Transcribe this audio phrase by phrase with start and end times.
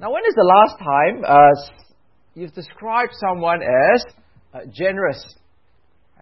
[0.00, 1.74] Now, when is the last time uh,
[2.34, 4.04] you've described someone as
[4.54, 5.22] uh, generous?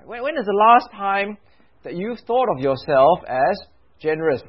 [0.05, 1.37] When, when is the last time
[1.85, 3.69] that you've thought of yourself as
[4.01, 4.43] generous?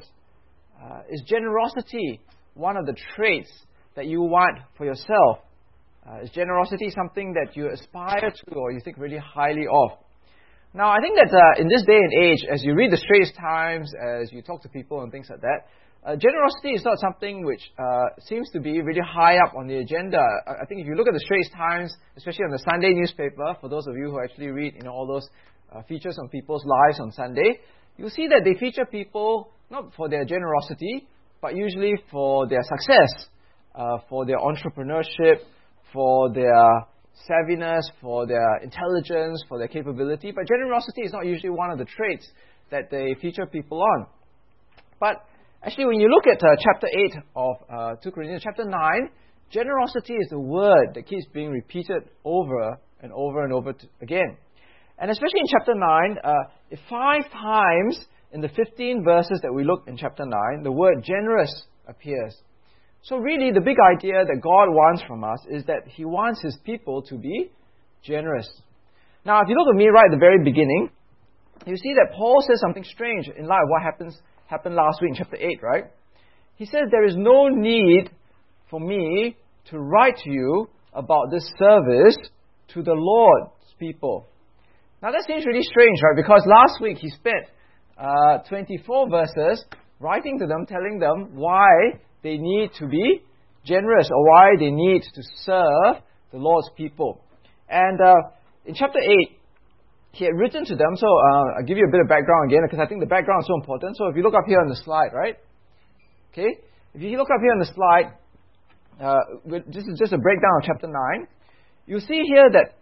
[0.82, 2.20] Uh, is generosity
[2.54, 3.50] one of the traits
[3.96, 5.38] that you want for yourself?
[6.08, 9.98] Uh, is generosity something that you aspire to or you think really highly of?
[10.72, 13.32] Now, I think that uh, in this day and age, as you read the Straits
[13.38, 15.66] Times, as you talk to people and things like that,
[16.08, 19.76] uh, generosity is not something which uh, seems to be really high up on the
[19.76, 20.16] agenda.
[20.16, 23.54] I, I think if you look at the Straits Times, especially on the Sunday newspaper,
[23.60, 25.28] for those of you who actually read you know, all those
[25.70, 27.60] uh, features on people's lives on Sunday,
[27.98, 31.06] you'll see that they feature people not for their generosity,
[31.42, 33.28] but usually for their success,
[33.74, 35.40] uh, for their entrepreneurship,
[35.92, 36.86] for their
[37.28, 40.30] savviness, for their intelligence, for their capability.
[40.30, 42.26] But generosity is not usually one of the traits
[42.70, 44.06] that they feature people on.
[44.98, 45.22] But
[45.62, 48.74] actually, when you look at uh, chapter 8 of uh, 2 Corinthians, chapter 9,
[49.50, 54.36] generosity is the word that keeps being repeated over and over and over again.
[54.98, 56.32] And especially in chapter 9, uh,
[56.90, 61.52] five times in the 15 verses that we look in chapter 9, the word generous
[61.86, 62.36] appears.
[63.02, 66.58] So, really, the big idea that God wants from us is that He wants His
[66.64, 67.50] people to be
[68.02, 68.48] generous.
[69.24, 70.90] Now, if you look at me right at the very beginning,
[71.64, 75.10] you see that Paul says something strange in light of what happens, happened last week
[75.10, 75.84] in chapter 8, right?
[76.56, 78.10] He says, There is no need
[78.70, 79.36] for me
[79.70, 82.16] to write to you about this service
[82.74, 84.26] to the Lord's people.
[85.02, 86.16] Now, that seems really strange, right?
[86.16, 87.46] Because last week he spent
[87.96, 89.64] uh, 24 verses
[90.00, 91.68] writing to them, telling them why
[92.22, 93.22] they need to be
[93.64, 97.22] generous or why they need to serve the Lord's people.
[97.68, 98.14] And uh,
[98.64, 99.37] in chapter 8,
[100.12, 102.62] he had written to them, so uh, I'll give you a bit of background again
[102.64, 103.96] because I think the background is so important.
[103.96, 105.36] So if you look up here on the slide, right?
[106.32, 106.58] Okay?
[106.94, 108.16] If you look up here on the slide,
[109.00, 111.26] uh, this is just a breakdown of chapter 9.
[111.86, 112.78] You see here that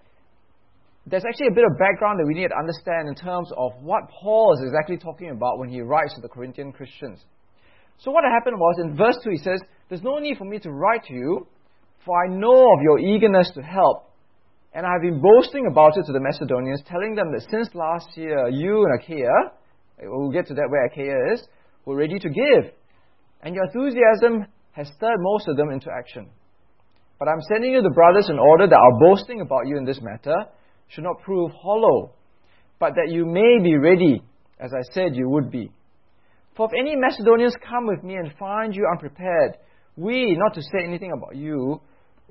[1.07, 4.11] there's actually a bit of background that we need to understand in terms of what
[4.11, 7.25] Paul is exactly talking about when he writes to the Corinthian Christians.
[7.99, 10.71] So what happened was in verse 2 he says, There's no need for me to
[10.71, 11.47] write to you,
[12.05, 14.11] for I know of your eagerness to help.
[14.77, 18.15] And I have been boasting about it to the Macedonians, telling them that since last
[18.15, 19.57] year you and Achaia,
[20.03, 21.49] we'll get to that where Achaia is,
[21.87, 22.73] were ready to give.
[23.41, 26.29] And your enthusiasm has stirred most of them into action.
[27.19, 30.03] But I'm sending you the brothers in order that our boasting about you in this
[30.03, 30.45] matter
[30.89, 32.13] should not prove hollow,
[32.79, 34.23] but that you may be ready,
[34.61, 35.73] as I said you would be.
[36.55, 39.57] For if any Macedonians come with me and find you unprepared,
[39.97, 41.81] we, not to say anything about you,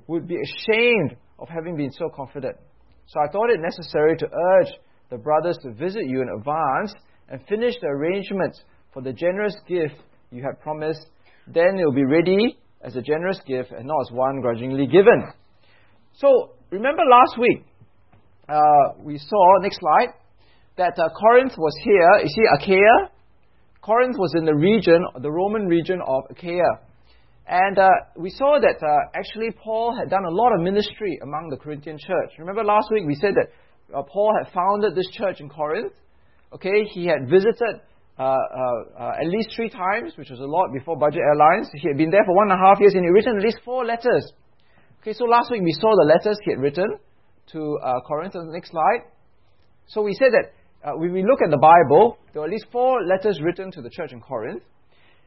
[0.06, 2.56] would be ashamed of having been so confident.
[3.06, 4.72] So I thought it necessary to urge
[5.10, 6.92] the brothers to visit you in advance
[7.28, 8.62] and finish the arrangements
[8.92, 9.94] for the generous gift
[10.30, 11.06] you had promised.
[11.46, 15.32] Then it will be ready as a generous gift and not as one grudgingly given.
[16.14, 17.64] So remember last week,
[18.48, 20.14] uh, we saw, next slide,
[20.76, 22.20] that uh, Corinth was here.
[22.22, 23.10] You see Achaia?
[23.82, 26.85] Corinth was in the region, the Roman region of Achaia.
[27.48, 31.48] And uh, we saw that uh, actually Paul had done a lot of ministry among
[31.48, 32.32] the Corinthian church.
[32.38, 33.54] Remember last week we said that
[33.94, 35.92] uh, Paul had founded this church in Corinth.
[36.52, 37.82] Okay, he had visited
[38.18, 38.34] uh, uh,
[38.98, 41.70] uh, at least three times, which was a lot before Budget Airlines.
[41.74, 43.44] He had been there for one and a half years and he had written at
[43.44, 44.26] least four letters.
[45.02, 46.98] Okay, so last week we saw the letters he had written
[47.52, 47.78] to
[48.08, 49.06] Corinth on the next slide.
[49.86, 50.50] So we said that
[50.98, 53.90] when we look at the Bible, there are at least four letters written to the
[53.90, 54.64] church in Corinth.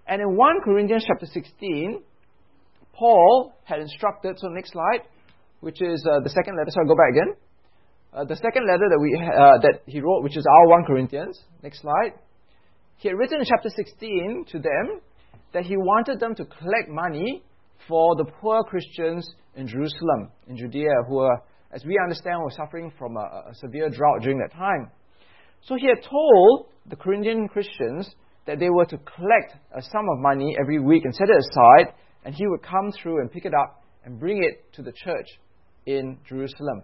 [0.06, 2.02] And in 1 Corinthians chapter 16,
[3.00, 5.08] Paul had instructed, so next slide,
[5.62, 6.70] which is uh, the second letter.
[6.70, 7.34] So I'll go back again.
[8.12, 11.40] Uh, the second letter that, we, uh, that he wrote, which is our 1 Corinthians.
[11.64, 12.14] Next slide.
[12.98, 15.00] He had written in chapter 16 to them
[15.54, 17.44] that he wanted them to collect money
[17.88, 21.38] for the poor Christians in Jerusalem, in Judea, who were,
[21.72, 24.92] as we understand, were suffering from a, a severe drought during that time.
[25.62, 28.10] So he had told the Corinthian Christians
[28.46, 31.94] that they were to collect a sum of money every week and set it aside,
[32.24, 35.28] and he would come through and pick it up and bring it to the church
[35.86, 36.84] in Jerusalem.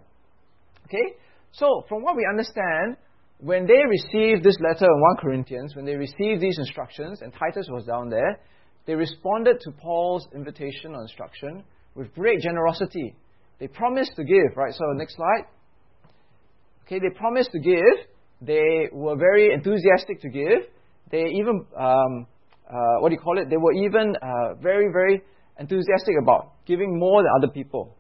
[0.86, 1.16] Okay?
[1.52, 2.98] So, from what we understand,
[3.40, 7.68] when they received this letter in 1 Corinthians, when they received these instructions, and Titus
[7.70, 8.40] was down there,
[8.86, 11.64] they responded to Paul's invitation or instruction
[11.96, 13.16] with great generosity.
[13.60, 14.74] They promised to give, right?
[14.74, 15.46] So, next slide.
[16.86, 18.06] Okay, they promised to give,
[18.42, 20.70] they were very enthusiastic to give.
[21.10, 22.28] They even, um,
[22.70, 23.50] uh, what do you call it?
[23.50, 25.22] They were even uh, very, very
[25.60, 27.96] enthusiastic about giving more than other people.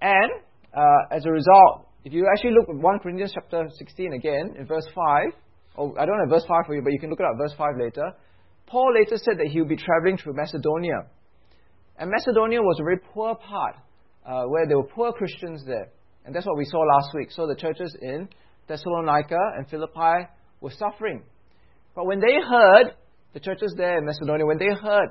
[0.00, 0.30] And
[0.74, 4.66] uh, as a result, if you actually look at 1 Corinthians chapter 16 again, in
[4.66, 5.32] verse 5,
[5.78, 7.54] oh, I don't have verse 5 for you, but you can look it up verse
[7.56, 8.12] 5 later.
[8.66, 11.06] Paul later said that he would be traveling through Macedonia.
[11.98, 13.76] And Macedonia was a very poor part,
[14.26, 15.90] uh, where there were poor Christians there.
[16.24, 17.30] And that's what we saw last week.
[17.30, 18.28] So the churches in
[18.68, 20.28] Thessalonica and Philippi
[20.60, 21.22] were suffering.
[21.94, 22.94] But when they heard,
[23.32, 25.10] the churches there in Macedonia, when they heard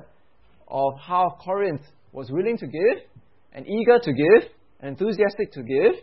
[0.68, 1.82] of how Corinth
[2.12, 3.04] was willing to give
[3.52, 5.94] and eager to give and enthusiastic to give,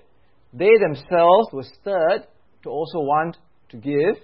[0.54, 2.28] they themselves were stirred
[2.64, 3.38] to also want
[3.70, 4.16] to give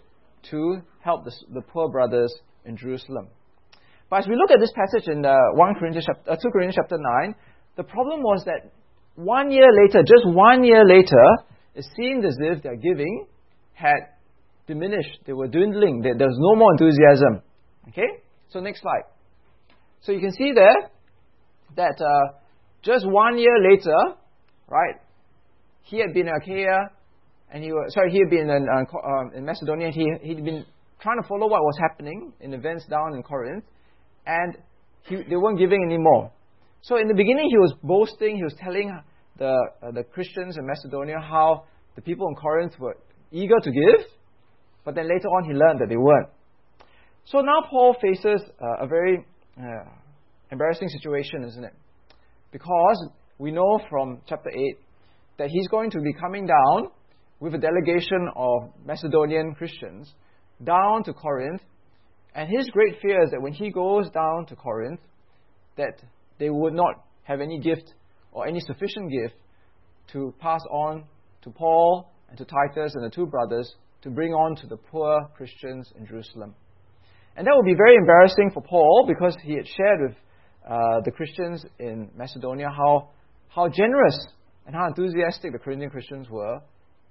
[0.51, 2.33] to help the, the poor brothers
[2.65, 3.27] in Jerusalem.
[4.09, 6.97] But as we look at this passage in uh, 1 Corinthians, uh, 2 Corinthians chapter
[6.97, 7.35] 9,
[7.77, 8.71] the problem was that
[9.15, 11.25] one year later, just one year later,
[11.73, 13.25] it seemed as if their giving
[13.73, 14.15] had
[14.67, 15.19] diminished.
[15.25, 16.01] They were dwindling.
[16.01, 17.41] There, there was no more enthusiasm.
[17.89, 18.07] Okay?
[18.49, 19.03] So next slide.
[20.01, 20.89] So you can see there
[21.75, 22.37] that uh,
[22.83, 23.97] just one year later,
[24.67, 24.95] right,
[25.81, 26.89] he had been in Achaia,
[27.51, 30.65] and he was, sorry, he had been in, uh, um, in Macedonia, he, he'd been
[30.99, 33.63] trying to follow what was happening in events down in Corinth,
[34.25, 34.57] and
[35.03, 36.31] he, they weren't giving anymore.
[36.81, 38.95] So in the beginning, he was boasting, he was telling
[39.37, 41.65] the, uh, the Christians in Macedonia how
[41.95, 42.97] the people in Corinth were
[43.31, 44.05] eager to give,
[44.83, 46.29] but then later on he learned that they weren't.
[47.25, 49.25] So now Paul faces uh, a very
[49.57, 49.89] uh,
[50.51, 51.73] embarrassing situation, isn't it?
[52.51, 54.77] Because we know from chapter 8
[55.39, 56.89] that he's going to be coming down
[57.39, 60.13] with a delegation of Macedonian Christians
[60.63, 61.61] down to Corinth.
[62.35, 65.01] And his great fear is that when he goes down to Corinth,
[65.77, 66.01] that
[66.37, 67.93] they would not have any gift
[68.33, 69.35] or any sufficient gift
[70.11, 71.05] to pass on
[71.41, 73.73] to Paul and to Titus and the two brothers
[74.03, 76.53] to bring on to the poor Christians in Jerusalem.
[77.35, 80.17] And that would be very embarrassing for Paul because he had shared with
[80.65, 83.09] uh, the Christians in Macedonia how,
[83.49, 84.17] how generous
[84.65, 86.59] and how enthusiastic the Corinthian Christians were.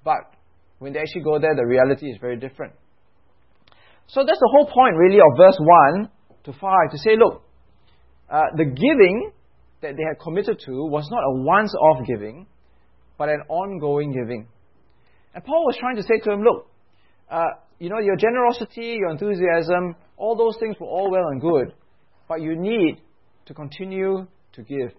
[0.03, 0.35] But
[0.79, 2.73] when they actually go there, the reality is very different.
[4.06, 6.09] So that's the whole point, really, of verse 1
[6.44, 7.43] to 5 to say, look,
[8.31, 9.31] uh, the giving
[9.82, 12.47] that they had committed to was not a once off giving,
[13.19, 14.49] but an ongoing giving.
[15.35, 16.69] And Paul was trying to say to him, look,
[17.31, 17.44] uh,
[17.79, 21.75] you know, your generosity, your enthusiasm, all those things were all well and good,
[22.29, 23.00] but you need
[23.47, 24.93] to continue to give.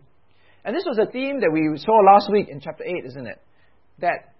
[0.63, 3.41] And this was a theme that we saw last week in chapter 8, isn't it?
[3.99, 4.33] That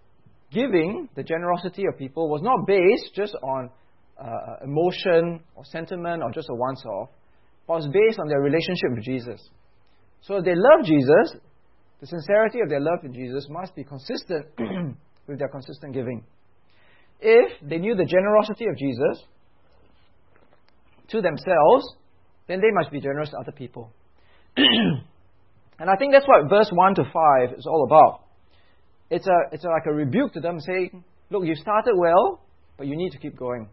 [0.52, 3.70] giving, the generosity of people, was not based just on
[4.20, 7.10] uh, emotion or sentiment or just a once off,
[7.68, 9.50] but was based on their relationship with Jesus.
[10.22, 11.40] So if they love Jesus,
[12.02, 14.46] the sincerity of their love for Jesus must be consistent
[15.28, 16.24] with their consistent giving.
[17.20, 19.24] If they knew the generosity of Jesus
[21.10, 21.86] to themselves,
[22.48, 23.92] then they must be generous to other people.
[24.58, 28.22] and I think that's what verse 1 to 5 is all about.
[29.10, 32.42] It's, a, it's a, like a rebuke to them saying, Look, you started well,
[32.78, 33.68] but you need to keep going.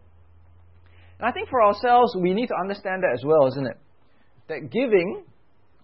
[1.19, 3.77] And I think for ourselves, we need to understand that as well, isn't it?
[4.49, 5.25] That giving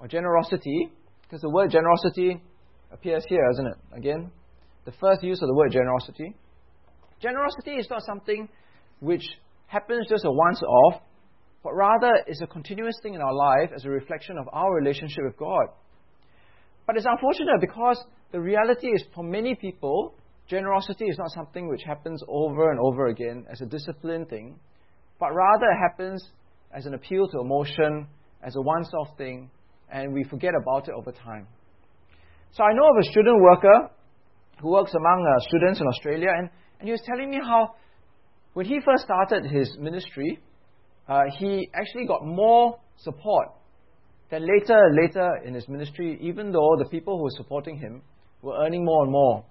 [0.00, 0.88] or generosity,
[1.22, 2.40] because the word generosity
[2.90, 3.76] appears here, isn't it?
[3.96, 4.30] Again,
[4.84, 6.34] the first use of the word generosity.
[7.20, 8.48] Generosity is not something
[9.00, 9.24] which
[9.66, 11.02] happens just a once off,
[11.62, 15.24] but rather is a continuous thing in our life as a reflection of our relationship
[15.24, 15.66] with God.
[16.86, 20.14] But it's unfortunate because the reality is for many people,
[20.48, 24.58] generosity is not something which happens over and over again as a discipline thing,
[25.20, 26.24] but rather it happens
[26.74, 28.06] as an appeal to emotion,
[28.42, 29.50] as a once off thing,
[29.90, 31.46] and we forget about it over time.
[32.52, 33.90] So I know of a student worker
[34.60, 37.74] who works among uh, students in Australia, and, and he was telling me how
[38.54, 40.38] when he first started his ministry,
[41.08, 43.48] uh, he actually got more support
[44.30, 48.02] than later later in his ministry, even though the people who were supporting him
[48.42, 49.44] were earning more and more.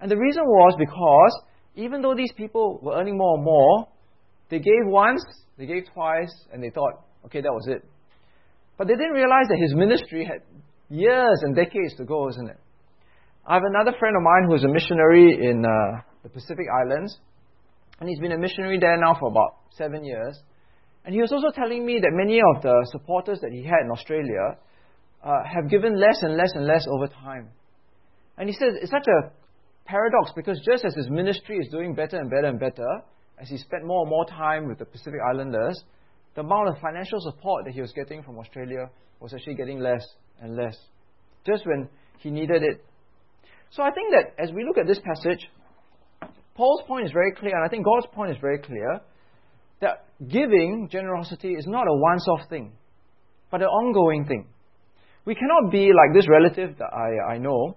[0.00, 1.42] And the reason was because
[1.74, 3.88] even though these people were earning more and more,
[4.50, 5.24] they gave once,
[5.56, 7.84] they gave twice, and they thought, okay, that was it.
[8.76, 10.42] But they didn't realize that his ministry had
[10.90, 12.58] years and decades to go, isn't it?
[13.46, 17.18] I have another friend of mine who is a missionary in uh, the Pacific Islands,
[18.00, 20.38] and he's been a missionary there now for about seven years.
[21.04, 23.90] And he was also telling me that many of the supporters that he had in
[23.90, 24.56] Australia
[25.22, 27.48] uh, have given less and less and less over time.
[28.38, 29.30] And he said it's such a
[29.84, 33.02] paradox because just as his ministry is doing better and better and better,
[33.38, 35.82] as he spent more and more time with the Pacific Islanders,
[36.34, 38.88] the amount of financial support that he was getting from Australia
[39.20, 40.04] was actually getting less
[40.40, 40.76] and less,
[41.46, 41.88] just when
[42.18, 42.84] he needed it.
[43.70, 45.48] So I think that as we look at this passage,
[46.54, 49.00] Paul's point is very clear, and I think God's point is very clear
[49.80, 52.72] that giving, generosity, is not a once off thing,
[53.50, 54.46] but an ongoing thing.
[55.24, 57.76] We cannot be like this relative that I, I know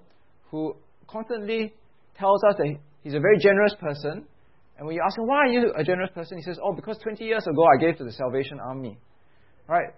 [0.51, 0.75] who
[1.07, 1.73] constantly
[2.17, 4.25] tells us that he's a very generous person,
[4.77, 6.37] and when you ask him, why are you a generous person?
[6.37, 8.97] He says, oh, because 20 years ago I gave to the Salvation Army.
[9.67, 9.89] Right?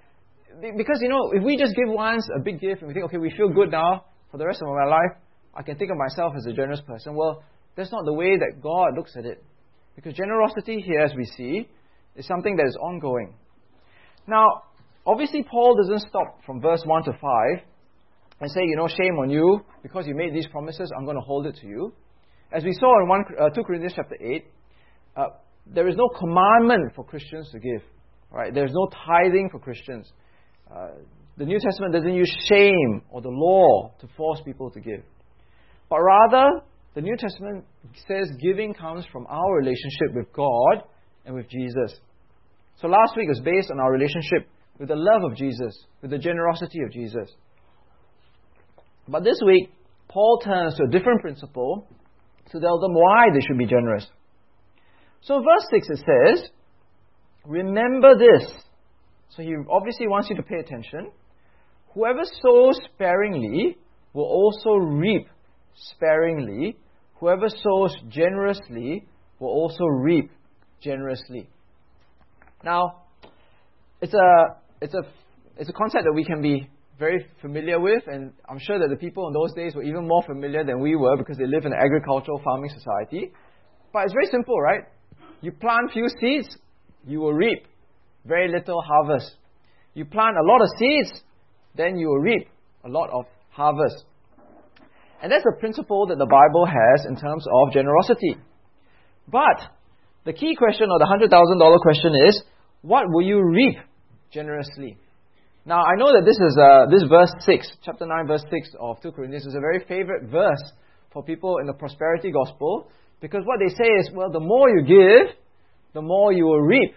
[0.62, 3.18] because, you know, if we just give once a big gift and we think, okay,
[3.18, 5.12] we feel good now for the rest of my life,
[5.54, 7.16] I can think of myself as a generous person.
[7.16, 7.44] Well,
[7.78, 9.44] that's not the way that God looks at it.
[9.96, 11.70] Because generosity here, as we see,
[12.16, 13.36] is something that is ongoing.
[14.28, 14.46] Now,
[15.06, 17.20] obviously, Paul doesn't stop from verse 1 to 5
[18.42, 21.24] and say, you know, shame on you, because you made these promises, I'm going to
[21.24, 21.94] hold it to you.
[22.52, 24.46] As we saw in 1, uh, 2 Corinthians chapter 8,
[25.16, 25.24] uh,
[25.66, 27.82] there is no commandment for Christians to give.
[28.32, 28.54] Right?
[28.54, 30.12] There's no tithing for Christians.
[30.70, 30.90] Uh,
[31.38, 35.04] the New Testament doesn't use shame or the law to force people to give.
[35.90, 36.62] But rather,
[36.98, 37.64] the New Testament
[38.08, 40.82] says giving comes from our relationship with God
[41.28, 41.96] and with Jesus.
[42.82, 44.50] So last week was based on our relationship
[44.80, 47.30] with the love of Jesus, with the generosity of Jesus.
[49.08, 49.70] But this week,
[50.08, 51.88] Paul turns to a different principle
[52.50, 54.08] to tell them why they should be generous.
[55.22, 56.50] So, verse 6 it says,
[57.46, 58.52] Remember this.
[59.36, 61.12] So, he obviously wants you to pay attention.
[61.94, 63.78] Whoever sows sparingly
[64.14, 65.28] will also reap
[65.76, 66.76] sparingly.
[67.20, 69.06] Whoever sows generously
[69.40, 70.32] will also reap
[70.82, 71.50] generously.
[72.64, 73.04] Now,
[74.02, 75.02] it's a, it's a,
[75.58, 76.70] it's a concept that we can be
[77.00, 80.24] very familiar with, and I'm sure that the people in those days were even more
[80.24, 83.32] familiar than we were because they live in an agricultural farming society.
[83.94, 84.82] But it's very simple, right?
[85.42, 86.48] You plant few seeds,
[87.06, 87.64] you will reap
[88.26, 89.36] very little harvest.
[89.94, 91.24] You plant a lot of seeds,
[91.76, 92.48] then you will reap
[92.84, 94.06] a lot of harvest.
[95.22, 98.38] And that's the principle that the Bible has in terms of generosity.
[99.28, 99.60] But
[100.26, 102.44] the key question or the $100,000 question is
[102.82, 103.76] what will you reap
[104.32, 104.98] generously?
[105.66, 109.02] Now, I know that this is uh, this verse 6, chapter 9, verse 6 of
[109.02, 110.64] 2 Corinthians is a very favorite verse
[111.12, 114.84] for people in the prosperity gospel because what they say is, well, the more you
[114.84, 115.36] give,
[115.94, 116.94] the more you will reap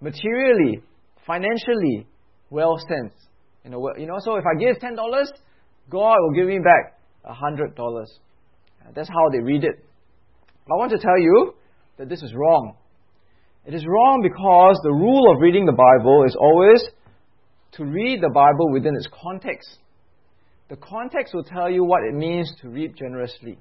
[0.00, 0.82] materially,
[1.26, 2.06] financially,
[2.50, 3.14] well sense.
[3.64, 4.96] You know, you know, so if I give $10,
[5.90, 8.06] God will give me back $100.
[8.94, 9.84] That's how they read it.
[10.70, 11.54] I want to tell you
[11.98, 12.74] that this is wrong.
[13.64, 16.82] It is wrong because the rule of reading the Bible is always
[17.72, 19.78] to read the Bible within its context.
[20.68, 23.58] The context will tell you what it means to reap generously.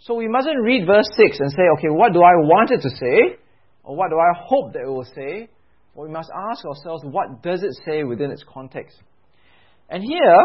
[0.00, 2.90] So we mustn't read verse 6 and say, okay, what do I want it to
[2.90, 3.38] say?
[3.82, 5.48] Or what do I hope that it will say?
[5.94, 8.96] Well, we must ask ourselves, what does it say within its context?
[9.88, 10.44] And here,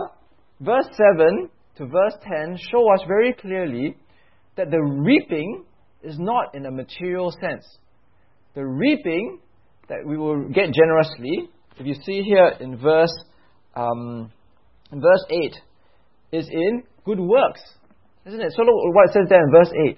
[0.62, 0.88] verse
[1.18, 3.98] 7 to verse 10 show us very clearly
[4.56, 5.66] that the reaping
[6.04, 7.66] is not in a material sense.
[8.56, 9.40] The reaping
[9.90, 11.50] that we will get generously
[11.80, 13.14] if you see here in verse,
[13.76, 14.32] um,
[14.92, 15.56] in verse 8,
[16.32, 17.62] is in good works.
[18.26, 18.54] Isn't it?
[18.56, 19.98] So look what it says there in verse 8.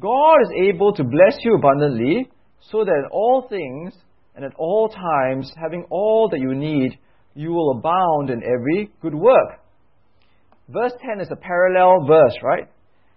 [0.00, 2.28] God is able to bless you abundantly,
[2.70, 3.94] so that in all things
[4.34, 6.98] and at all times, having all that you need,
[7.34, 9.60] you will abound in every good work.
[10.68, 12.68] Verse 10 is a parallel verse, right?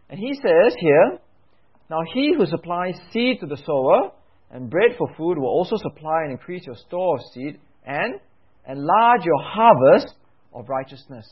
[0.10, 1.20] And he says here,
[1.89, 4.12] Now he who supplies seed to the sower
[4.51, 8.15] and bread for food will also supply and increase your store of seed and
[8.67, 10.13] enlarge your harvest
[10.53, 11.27] of righteousness.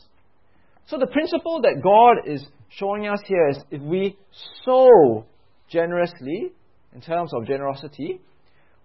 [0.86, 4.18] So the principle that God is showing us here is if we
[4.64, 5.24] sow
[5.68, 6.52] generously,
[6.94, 8.20] in terms of generosity,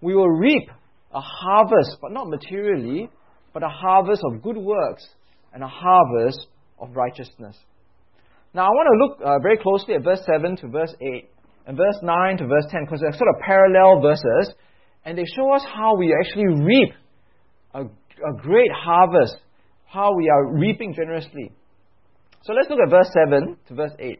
[0.01, 0.69] we will reap
[1.13, 3.09] a harvest, but not materially,
[3.53, 5.07] but a harvest of good works
[5.53, 6.47] and a harvest
[6.79, 7.57] of righteousness.
[8.53, 11.29] Now I want to look uh, very closely at verse 7 to verse 8
[11.67, 14.53] and verse 9 to verse 10 because they're sort of parallel verses
[15.03, 16.93] and they show us how we actually reap
[17.73, 19.35] a, a great harvest,
[19.85, 21.51] how we are reaping generously.
[22.43, 24.19] So let's look at verse 7 to verse 8.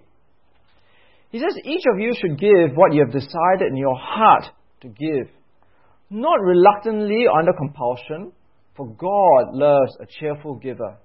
[1.31, 4.45] He says, Each of you should give what you have decided in your heart
[4.81, 5.29] to give,
[6.09, 8.31] not reluctantly or under compulsion,
[8.75, 10.97] for God loves a cheerful giver.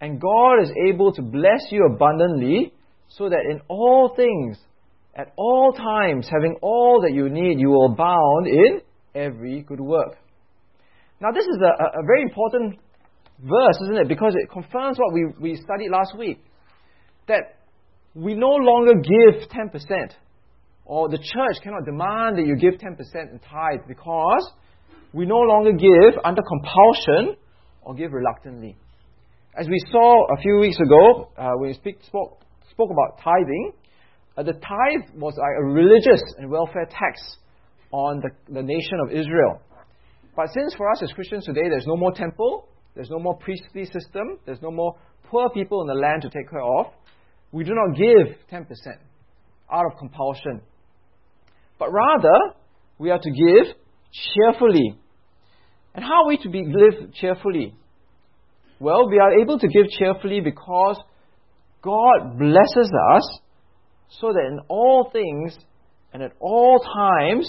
[0.00, 2.72] And God is able to bless you abundantly,
[3.08, 4.58] so that in all things
[5.14, 8.80] at all times, having all that you need, you will abound in
[9.14, 10.18] every good work.
[11.20, 12.78] Now, this is a, a very important
[13.38, 14.08] verse, isn't it?
[14.08, 16.44] Because it confirms what we, we studied last week
[17.28, 17.56] that
[18.14, 20.10] we no longer give 10%,
[20.84, 22.98] or the church cannot demand that you give 10%
[23.32, 24.52] in tithe because
[25.12, 27.36] we no longer give under compulsion
[27.82, 28.76] or give reluctantly.
[29.58, 33.72] As we saw a few weeks ago, uh, when we speak, spoke, spoke about tithing,
[34.36, 37.18] uh, the tithe was like a religious and welfare tax
[37.90, 39.62] on the, the nation of Israel.
[40.36, 43.86] But since for us as Christians today, there's no more temple, there's no more priestly
[43.86, 44.94] system, there's no more
[45.30, 46.92] poor people in the land to take care of,
[47.50, 48.66] we do not give 10%
[49.72, 50.60] out of compulsion.
[51.78, 52.56] But rather,
[52.98, 53.74] we are to give
[54.12, 54.98] cheerfully.
[55.94, 57.74] And how are we to be, live cheerfully?
[58.78, 60.98] Well, we are able to give cheerfully because
[61.82, 63.40] God blesses us
[64.20, 65.56] so that in all things
[66.12, 67.48] and at all times,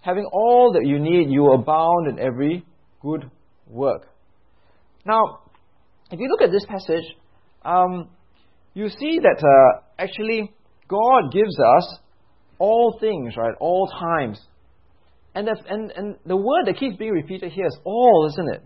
[0.00, 2.64] having all that you need, you abound in every
[3.00, 3.30] good
[3.66, 4.08] work.
[5.06, 5.40] Now,
[6.10, 7.04] if you look at this passage,
[7.64, 8.08] um,
[8.74, 10.52] you see that uh, actually
[10.88, 11.98] God gives us
[12.58, 13.54] all things, right?
[13.60, 14.40] All times.
[15.34, 18.62] And, and, and the word that keeps being repeated here is all, isn't it?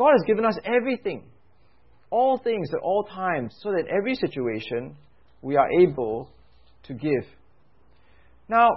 [0.00, 1.24] God has given us everything,
[2.08, 4.96] all things at all times, so that every situation
[5.42, 6.30] we are able
[6.84, 7.26] to give.
[8.48, 8.70] Now,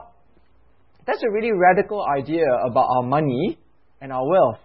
[1.07, 3.57] that's a really radical idea about our money
[4.01, 4.59] and our wealth.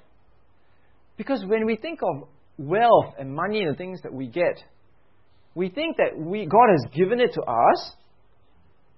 [1.17, 4.59] Because when we think of wealth and money and the things that we get,
[5.55, 7.93] we think that we, God has given it to us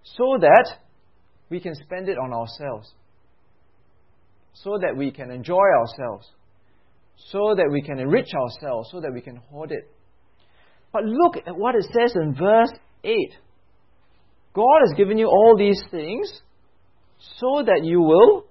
[0.02, 0.66] so that
[1.50, 2.90] we can spend it on ourselves,
[4.54, 6.26] so that we can enjoy ourselves,
[7.28, 9.90] so that we can enrich ourselves, so that we can hoard it.
[10.92, 12.72] But look at what it says in verse
[13.04, 13.14] 8.
[14.54, 16.30] God has given you all these things
[17.38, 18.46] so that you will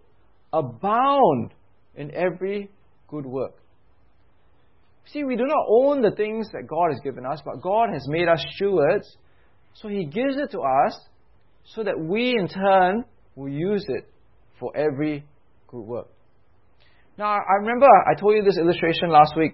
[0.53, 1.53] abound
[1.95, 2.69] in every
[3.07, 3.55] good work.
[5.11, 8.05] See, we do not own the things that God has given us, but God has
[8.07, 9.17] made us stewards,
[9.73, 10.99] so He gives it to us
[11.65, 13.03] so that we in turn
[13.35, 14.07] will use it
[14.59, 15.25] for every
[15.67, 16.07] good work.
[17.19, 19.51] Now, I remember I told you this illustration last week,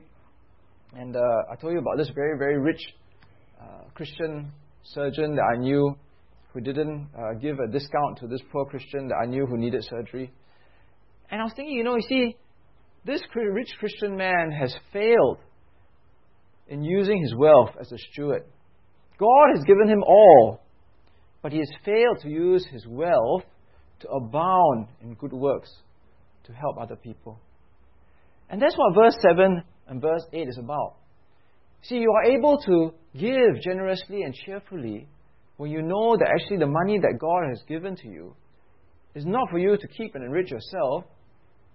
[0.95, 1.19] and uh,
[1.51, 2.79] I told you about this very, very rich
[3.59, 4.51] uh, Christian
[4.83, 5.97] surgeon that I knew
[6.53, 9.83] who didn't uh, give a discount to this poor Christian that I knew who needed
[9.83, 10.31] surgery.
[11.31, 12.35] And I was thinking, you know, you see,
[13.03, 15.39] this rich Christian man has failed
[16.67, 18.43] in using his wealth as a steward.
[19.17, 20.61] God has given him all,
[21.41, 23.41] but he has failed to use his wealth
[24.01, 25.71] to abound in good works
[26.43, 27.39] to help other people.
[28.55, 30.95] And that's what verse 7 and verse 8 is about.
[31.81, 35.09] See, you are able to give generously and cheerfully
[35.57, 38.33] when you know that actually the money that God has given to you
[39.13, 41.03] is not for you to keep and enrich yourself,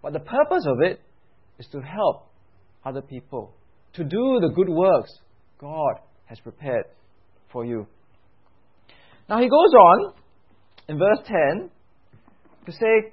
[0.02, 1.02] but the purpose of it
[1.58, 2.30] is to help
[2.82, 3.52] other people,
[3.92, 5.10] to do the good works
[5.58, 6.86] God has prepared
[7.52, 7.86] for you.
[9.28, 10.14] Now he goes on
[10.88, 11.70] in verse 10
[12.64, 13.12] to say,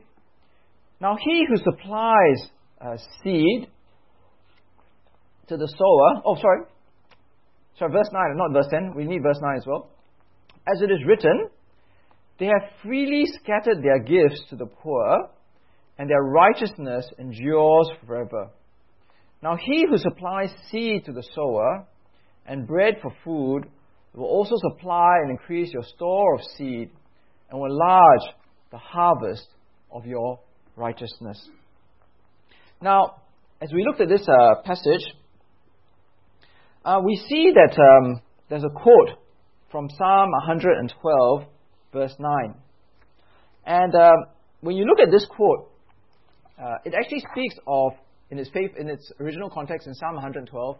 [1.01, 2.49] Now he who supplies
[2.81, 3.67] uh, seed
[5.47, 6.61] to the sower, oh, sorry,
[7.77, 9.89] sorry, verse 9, not verse 10, we need verse 9 as well.
[10.67, 11.49] As it is written,
[12.39, 15.29] they have freely scattered their gifts to the poor,
[15.97, 18.49] and their righteousness endures forever.
[19.41, 21.85] Now he who supplies seed to the sower
[22.45, 23.69] and bread for food
[24.13, 26.89] will also supply and increase your store of seed
[27.49, 28.33] and will enlarge
[28.71, 29.47] the harvest
[29.91, 30.39] of your
[30.75, 31.49] righteousness.
[32.81, 33.21] Now,
[33.59, 35.01] as we looked at this uh, passage,
[36.85, 39.17] uh, we see that um, there's a quote
[39.71, 41.43] from Psalm 112,
[41.91, 42.55] verse 9.
[43.65, 44.11] And uh,
[44.61, 45.71] when you look at this quote,
[46.61, 47.93] uh, it actually speaks of,
[48.29, 50.77] in its, faith, in its original context in Psalm 112,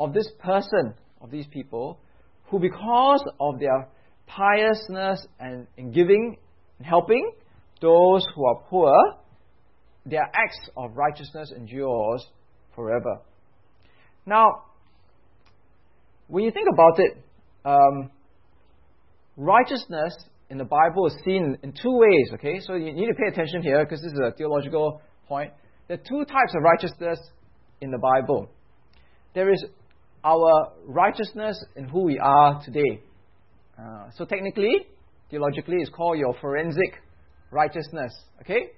[0.00, 2.00] of this person, of these people,
[2.46, 3.88] who, because of their
[4.26, 6.36] piousness and in giving
[6.78, 7.32] and helping
[7.80, 8.92] those who are poor,
[10.06, 12.24] their acts of righteousness endures
[12.74, 13.20] forever.
[14.26, 14.64] Now,
[16.28, 17.16] when you think about it,
[17.64, 18.10] um,
[19.36, 20.14] righteousness
[20.50, 22.60] in the Bible is seen in two ways, okay?
[22.60, 25.52] So you need to pay attention here because this is a theological point.
[25.88, 27.18] There are two types of righteousness
[27.80, 28.50] in the Bible.
[29.34, 29.64] There is
[30.22, 33.00] our righteousness in who we are today.
[33.78, 34.86] Uh, so technically,
[35.30, 37.02] theologically, it's called your forensic
[37.50, 38.12] righteousness.
[38.40, 38.70] Okay?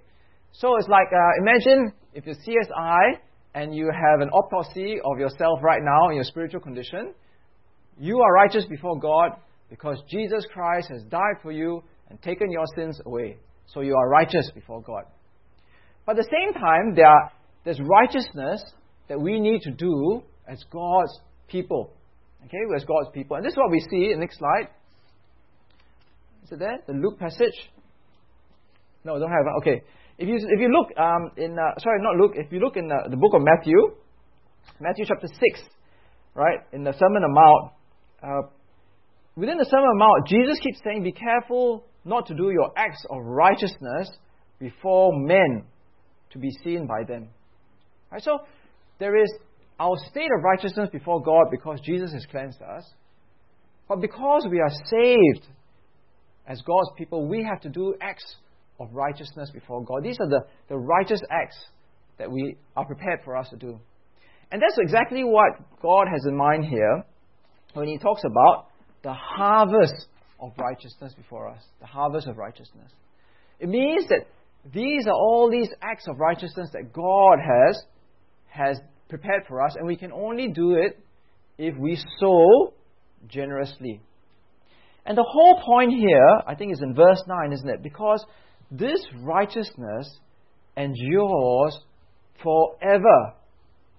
[0.58, 3.18] So it's like uh, imagine if you're CSI
[3.54, 7.12] and you have an autopsy of yourself right now in your spiritual condition.
[7.98, 9.32] You are righteous before God
[9.68, 13.36] because Jesus Christ has died for you and taken your sins away.
[13.66, 15.04] So you are righteous before God.
[16.06, 17.32] But at the same time, there are,
[17.64, 18.62] there's righteousness
[19.08, 21.92] that we need to do as God's people.
[22.46, 23.36] Okay, as God's people.
[23.36, 24.68] And this is what we see in the next slide.
[26.44, 26.78] Is it there?
[26.86, 27.54] The Luke passage?
[29.04, 29.44] No, don't have.
[29.60, 29.82] Okay.
[30.18, 32.88] If you, if you look um, in, uh, sorry, not Luke, if you look in
[32.88, 33.76] the, the book of Matthew,
[34.80, 35.60] Matthew chapter 6,
[36.34, 37.72] right, in the Sermon on Mount,
[38.22, 38.48] uh,
[39.36, 43.04] within the Sermon on Mount, Jesus keeps saying, Be careful not to do your acts
[43.10, 44.10] of righteousness
[44.58, 45.64] before men
[46.30, 47.28] to be seen by them.
[48.10, 48.22] Right?
[48.22, 48.38] So,
[48.98, 49.30] there is
[49.78, 52.84] our state of righteousness before God because Jesus has cleansed us.
[53.86, 55.46] But because we are saved
[56.46, 58.36] as God's people, we have to do acts
[58.78, 60.02] of righteousness before God.
[60.02, 61.56] These are the, the righteous acts
[62.18, 63.78] that we are prepared for us to do.
[64.50, 67.04] And that's exactly what God has in mind here
[67.74, 68.68] when He talks about
[69.02, 70.06] the harvest
[70.40, 71.62] of righteousness before us.
[71.80, 72.90] The harvest of righteousness.
[73.58, 74.26] It means that
[74.72, 77.82] these are all these acts of righteousness that God has,
[78.48, 80.98] has prepared for us, and we can only do it
[81.58, 82.74] if we sow
[83.28, 84.00] generously.
[85.04, 87.82] And the whole point here, I think, is in verse 9, isn't it?
[87.82, 88.24] Because
[88.70, 90.18] this righteousness
[90.76, 91.78] endures
[92.42, 93.34] forever.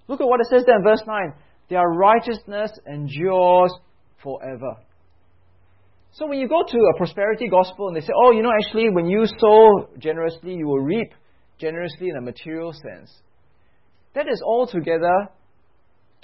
[0.07, 1.33] Look at what it says there in verse 9.
[1.69, 3.73] Their righteousness endures
[4.23, 4.77] forever.
[6.13, 8.89] So when you go to a prosperity gospel and they say, oh, you know, actually,
[8.89, 11.11] when you sow generously, you will reap
[11.59, 13.11] generously in a material sense.
[14.15, 15.29] That is altogether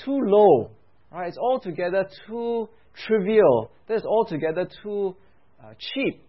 [0.03, 0.71] too low.
[1.12, 1.27] Right?
[1.27, 2.69] It's altogether too
[3.06, 3.71] trivial.
[3.88, 5.15] That is altogether too
[5.63, 6.23] uh, cheap.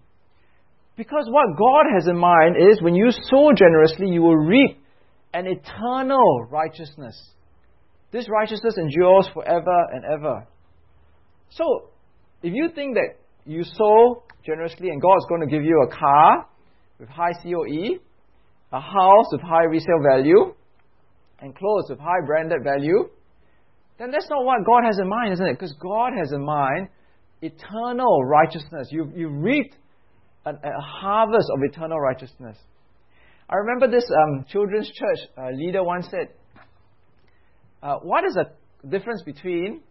[0.97, 4.79] Because what God has in mind is when you sow generously, you will reap
[5.33, 7.21] an eternal righteousness.
[8.13, 10.47] This righteousness endures forever and ever.
[11.51, 11.91] So,
[12.43, 16.47] if you think that you sow generously and God's going to give you a car
[17.01, 17.99] with high COE,
[18.73, 20.55] a house with high resale value,
[21.41, 23.09] and clothes with high branded value,
[23.99, 25.53] then that's not what God has in mind, isn't it?
[25.53, 26.89] Because God has in mind
[27.43, 28.89] eternal righteousness.
[28.91, 29.77] You, you reaped
[30.45, 32.57] a, a harvest of eternal righteousness.
[33.49, 36.29] I remember this um, children's church uh, leader once said,
[37.83, 39.83] uh, What is the difference between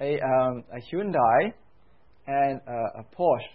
[0.00, 1.52] a, um, a Hyundai
[2.26, 3.48] and uh, a Porsche?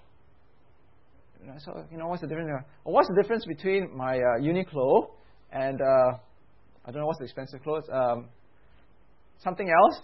[1.59, 2.49] So, you know, what's the difference?
[2.85, 5.09] Or what's the difference between my uh, Uniqlo
[5.51, 6.17] and, uh,
[6.85, 8.29] I don't know what's the expensive clothes, um,
[9.43, 10.01] something else?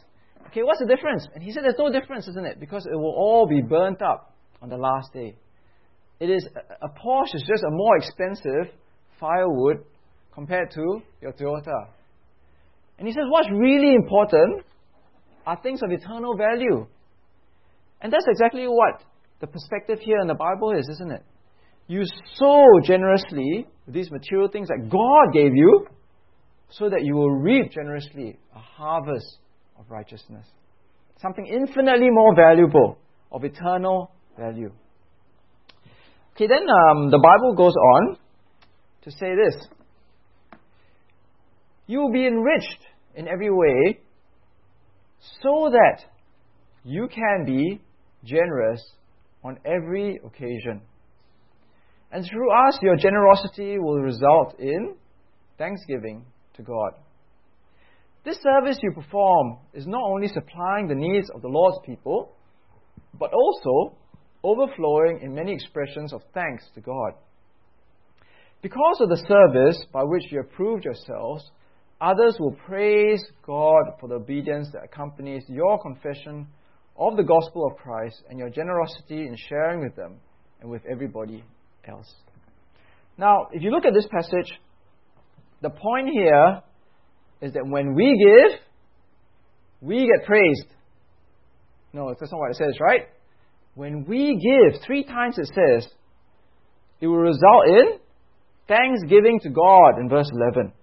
[0.48, 1.28] Okay, what's the difference?
[1.34, 2.60] And he said, There's no difference, isn't it?
[2.60, 5.36] Because it will all be burnt up on the last day.
[6.20, 6.48] It is
[6.82, 8.74] a Porsche is just a more expensive
[9.20, 9.86] firewood
[10.34, 11.88] compared to your Toyota.
[12.98, 14.66] And he says, what's really important
[15.46, 16.86] are things of eternal value.
[18.02, 19.02] And that's exactly what
[19.40, 21.24] the perspective here in the Bible is, isn't it?
[21.88, 22.04] You
[22.36, 25.88] sow generously these material things that God gave you
[26.70, 29.40] so that you will reap generously a harvest
[29.78, 30.46] of righteousness.
[31.22, 32.98] Something infinitely more valuable,
[33.32, 34.72] of eternal value.
[36.40, 38.16] Okay, then um, the Bible goes on
[39.02, 39.68] to say this
[41.86, 42.80] You will be enriched
[43.14, 44.00] in every way
[45.42, 46.06] so that
[46.86, 47.82] you can be
[48.24, 48.82] generous
[49.44, 50.82] on every occasion.
[52.10, 54.96] And through us, your generosity will result in
[55.58, 56.24] thanksgiving
[56.54, 56.94] to God.
[58.24, 62.32] This service you perform is not only supplying the needs of the Lord's people,
[63.20, 63.98] but also
[64.44, 67.14] overflowing in many expressions of thanks to God.
[68.62, 71.50] Because of the service by which you have proved yourselves,
[72.02, 76.48] others will praise God for the obedience that accompanies your confession
[76.98, 80.18] of the gospel of Christ and your generosity in sharing with them
[80.62, 81.44] and with everybody
[81.88, 82.14] else.
[83.18, 84.52] Now, if you look at this passage,
[85.62, 86.62] the point here
[87.42, 88.60] is that when we give,
[89.82, 90.68] we get praised.
[91.94, 93.08] No, that's not what it says, right?
[93.80, 95.90] When we give, three times it says,
[97.00, 98.00] it will result in
[98.68, 100.74] thanksgiving to God in verse 11.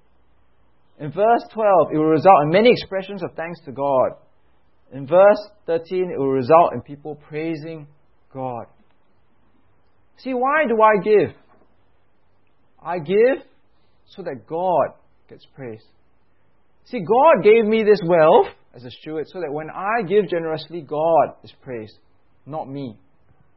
[1.01, 4.13] In verse 12, it will result in many expressions of thanks to God.
[4.95, 7.87] In verse 13, it will result in people praising
[8.33, 8.65] God.
[10.17, 11.37] See, why do I give?
[12.83, 13.45] I give
[14.07, 14.97] so that God
[15.29, 15.85] gets praised.
[16.87, 20.81] See, God gave me this wealth as a steward so that when I give generously,
[20.81, 21.99] God is praised,
[22.47, 22.99] not me.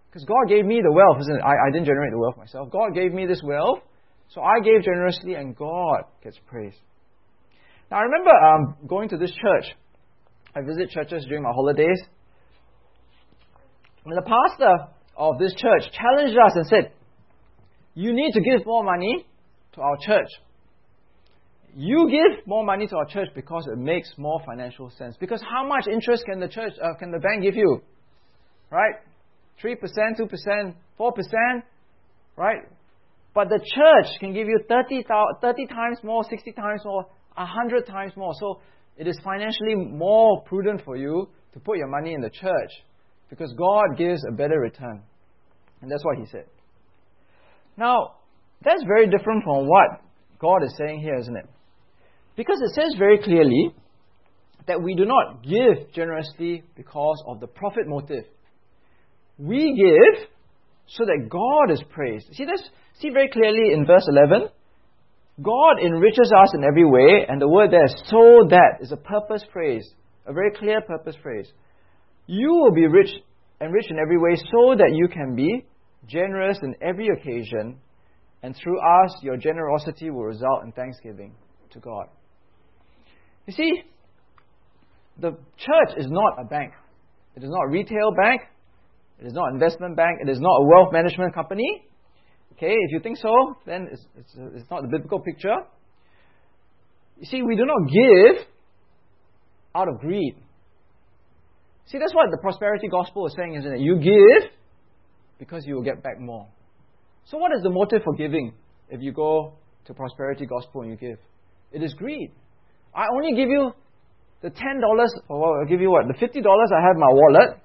[0.09, 1.41] Because God gave me the wealth, isn't it?
[1.41, 2.71] I, I didn't generate the wealth myself.
[2.71, 3.79] God gave me this wealth
[4.29, 6.75] so I gave generously, and God gets praise.
[7.89, 9.75] Now, I remember um, going to this church.
[10.55, 11.99] I visit churches during my holidays.
[14.05, 16.91] And the pastor of this church challenged us and said,
[17.95, 19.25] You need to give more money
[19.73, 20.29] to our church.
[21.75, 25.15] You give more money to our church because it makes more financial sense.
[25.19, 27.81] Because how much interest can the church, uh, can the bank give you?
[28.71, 28.95] Right?
[29.63, 29.75] 3%,
[30.19, 31.13] 2%, 4%?
[32.35, 32.61] Right?
[33.33, 35.03] But the church can give you 30,
[35.41, 37.05] 30 times more, 60 times more,
[37.35, 38.33] 100 times more.
[38.39, 38.61] So
[38.97, 42.71] it is financially more prudent for you to put your money in the church
[43.29, 45.01] because God gives a better return.
[45.81, 46.45] And that's what he said.
[47.77, 48.15] Now,
[48.61, 50.01] that's very different from what
[50.39, 51.45] God is saying here, isn't it?
[52.35, 53.73] Because it says very clearly
[54.67, 58.25] that we do not give generously because of the profit motive.
[59.39, 60.27] We give
[60.87, 62.27] so that God is praised.
[62.33, 62.61] See this?
[62.99, 64.49] See very clearly in verse 11.
[65.41, 69.43] God enriches us in every way, and the word there, so that, is a purpose
[69.53, 69.89] phrase,
[70.25, 71.47] a very clear purpose phrase.
[72.27, 73.09] You will be rich,
[73.61, 75.65] enriched in every way, so that you can be
[76.07, 77.79] generous in every occasion,
[78.43, 81.33] and through us, your generosity will result in thanksgiving
[81.71, 82.07] to God.
[83.47, 83.83] You see,
[85.19, 86.73] the church is not a bank.
[87.35, 88.41] It is not a retail bank.
[89.21, 90.19] It is not an investment bank.
[90.21, 91.83] It is not a wealth management company.
[92.53, 95.55] Okay, if you think so, then it's, it's, it's not the biblical picture.
[97.17, 98.45] You see, we do not give
[99.75, 100.35] out of greed.
[101.85, 103.79] See, that's what the prosperity gospel is saying, isn't it?
[103.79, 104.51] You give
[105.37, 106.47] because you will get back more.
[107.25, 108.53] So, what is the motive for giving
[108.89, 109.53] if you go
[109.85, 111.17] to prosperity gospel and you give?
[111.71, 112.31] It is greed.
[112.95, 113.71] I only give you
[114.41, 117.11] the ten dollars, or I'll give you what the fifty dollars I have in my
[117.11, 117.59] wallet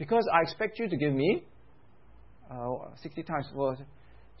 [0.00, 1.44] because I expect you to give me
[2.50, 3.76] uh, sixty times well,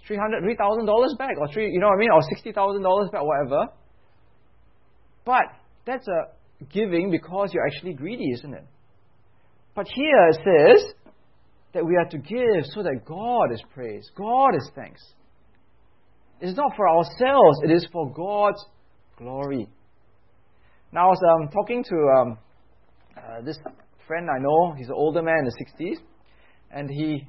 [0.06, 2.50] three hundred, three thousand dollars back, or three, you know what I mean, or sixty
[2.50, 3.66] thousand dollars back, whatever.
[5.26, 5.44] But
[5.84, 8.64] that's a giving because you're actually greedy, isn't it?
[9.76, 10.94] But here it says
[11.74, 15.02] that we are to give so that God is praised, God is thanks.
[16.40, 18.64] It's not for ourselves, it is for God's
[19.18, 19.68] glory.
[20.90, 22.38] Now, I was um, talking to um,
[23.14, 23.58] uh, this
[24.10, 25.98] friend I know, he's an older man in the 60s,
[26.72, 27.24] and he,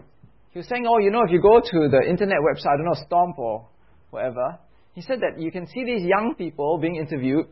[0.50, 2.86] he was saying, Oh, you know, if you go to the internet website, I don't
[2.86, 3.67] know, Stomp or
[4.10, 4.58] whatever,
[4.96, 7.46] he said that you can see these young people being interviewed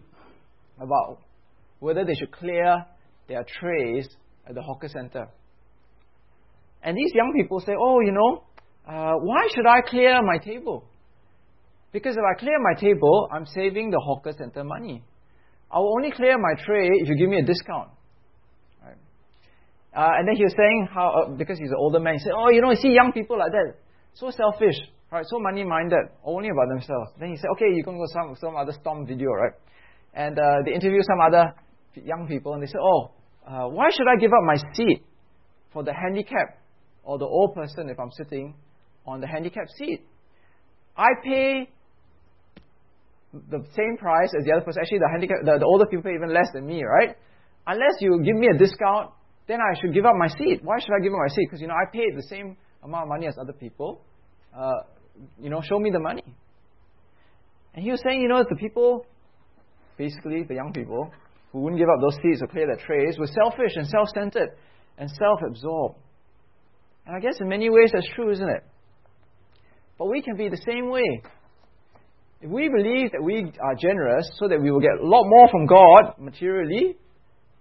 [0.79, 1.19] about
[1.77, 2.83] whether they should clear
[3.27, 4.07] their trays
[4.47, 5.27] at the hawker center.
[6.81, 8.43] And these young people say, Oh, you know,
[8.87, 10.85] uh, why should I clear my table?
[11.91, 15.03] Because if I clear my table, I'm saving the hawker center money.
[15.71, 17.89] I will only clear my tray if you give me a discount.
[19.99, 22.31] Uh, and then he was saying how, uh, because he's an older man, he said,
[22.31, 23.75] Oh, you know, you see young people like that,
[24.13, 24.79] so selfish,
[25.11, 25.25] right?
[25.27, 27.11] So money minded, only about themselves.
[27.19, 29.51] Then he said, Okay, you can go some, some other Stomp video, right?
[30.13, 31.51] And uh, they interviewed some other
[31.95, 33.11] young people, and they said, Oh,
[33.45, 35.03] uh, why should I give up my seat
[35.73, 36.63] for the handicapped
[37.03, 38.55] or the old person if I'm sitting
[39.05, 39.99] on the handicapped seat?
[40.95, 41.69] I pay
[43.33, 44.79] the same price as the other person.
[44.81, 47.17] Actually, the handicap, the, the older people pay even less than me, right?
[47.67, 49.11] Unless you give me a discount,
[49.49, 50.61] then I should give up my seat.
[50.61, 51.47] Why should I give up my seat?
[51.49, 54.01] Because you know I paid the same amount of money as other people.
[54.55, 54.83] Uh,
[55.41, 56.23] you know, show me the money.
[57.73, 59.07] And he was saying, you know, the people,
[59.97, 61.11] basically the young people,
[61.51, 64.49] who wouldn't give up those seats or clear their trays, were selfish and self-centered
[64.99, 65.97] and self-absorbed.
[67.07, 68.63] And I guess in many ways that's true, isn't it?
[69.97, 71.23] But we can be the same way.
[72.41, 75.49] If we believe that we are generous so that we will get a lot more
[75.49, 76.97] from God materially,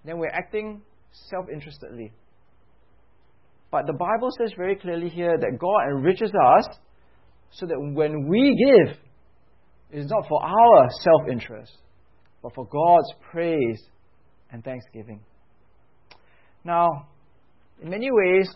[0.04, 2.12] then we're acting self interestedly.
[3.70, 6.66] But the Bible says very clearly here that God enriches us
[7.50, 8.96] so that when we give,
[9.90, 11.72] it is not for our self interest,
[12.42, 13.82] but for God's praise
[14.50, 15.20] and thanksgiving.
[16.64, 17.08] Now,
[17.82, 18.48] in many ways,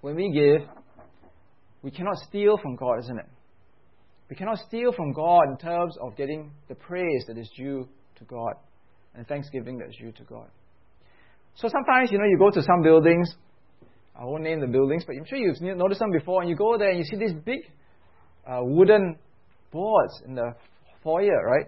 [0.00, 0.68] when we give,
[1.82, 3.26] we cannot steal from God, isn't it?
[4.28, 8.24] We cannot steal from God in terms of getting the praise that is due to
[8.24, 8.52] God
[9.14, 10.48] and thanksgiving that is due to God.
[11.54, 13.34] So sometimes, you know, you go to some buildings,
[14.18, 16.76] I won't name the buildings, but I'm sure you've noticed them before, and you go
[16.76, 17.60] there and you see these big
[18.46, 19.16] uh, wooden
[19.70, 20.52] boards in the
[21.02, 21.66] foyer, right?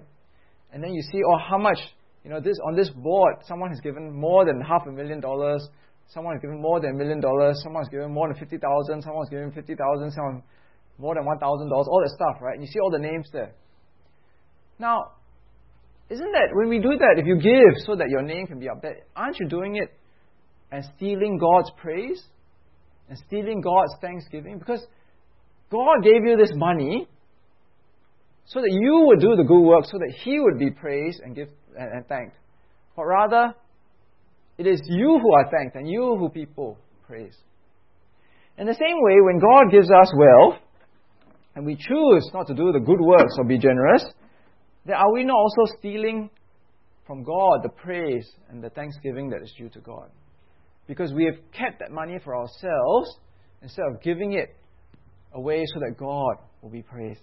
[0.72, 1.78] And then you see, oh, how much,
[2.24, 5.66] you know, this on this board, someone has given more than half a million dollars,
[6.08, 9.24] someone has given more than a million dollars, someone has given more than 50,000, someone
[9.24, 10.42] has given 50,000, someone
[10.98, 12.54] more than $1,000, all that stuff, right?
[12.54, 13.54] And you see all the names there.
[14.78, 15.12] Now,
[16.10, 18.68] isn't that, when we do that, if you give so that your name can be
[18.68, 19.90] up there, aren't you doing it
[20.70, 22.22] and stealing God's praise?
[23.08, 24.58] And stealing God's thanksgiving?
[24.58, 24.86] Because
[25.70, 27.08] God gave you this money
[28.46, 31.34] so that you would do the good work, so that He would be praised and,
[31.34, 32.36] give, and, and thanked.
[32.96, 33.54] But rather,
[34.58, 37.36] it is you who are thanked and you who people praise.
[38.58, 40.60] In the same way, when God gives us wealth,
[41.54, 44.04] and we choose not to do the good works or be generous,
[44.90, 46.30] are we not also stealing
[47.06, 50.10] from God the praise and the thanksgiving that is due to God?
[50.86, 53.16] Because we have kept that money for ourselves
[53.62, 54.56] instead of giving it
[55.32, 57.20] away so that God will be praised.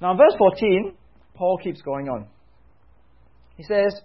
[0.00, 0.94] Now, verse 14,
[1.34, 2.26] Paul keeps going on.
[3.56, 4.00] He says,